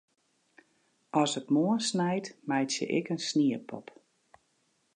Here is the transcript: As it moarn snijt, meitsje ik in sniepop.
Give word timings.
As 1.21 1.31
it 1.39 1.49
moarn 1.55 1.81
snijt, 1.89 2.27
meitsje 2.49 2.85
ik 2.97 3.05
in 3.13 3.19
sniepop. 3.29 3.87